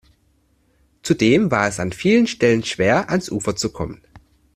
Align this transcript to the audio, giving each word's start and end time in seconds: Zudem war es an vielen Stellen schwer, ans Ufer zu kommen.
Zudem 1.03 1.51
war 1.51 1.67
es 1.67 1.79
an 1.79 1.91
vielen 1.91 2.25
Stellen 2.25 2.63
schwer, 2.63 3.11
ans 3.11 3.29
Ufer 3.29 3.55
zu 3.55 3.71
kommen. 3.71 4.01